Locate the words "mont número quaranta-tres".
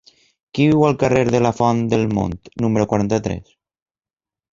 2.13-3.53